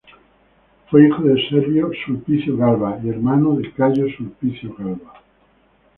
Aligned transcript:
Fue 0.89 1.05
hijo 1.05 1.21
de 1.21 1.35
Servio 1.47 1.91
Sulpicio 2.07 2.57
Galba 2.57 2.99
y 3.03 3.09
hermano 3.09 3.53
de 3.57 3.71
Cayo 3.71 4.07
Sulpicio 4.17 4.73
Galba. 4.79 5.13